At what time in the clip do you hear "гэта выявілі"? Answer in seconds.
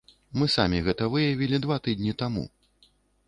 0.87-1.61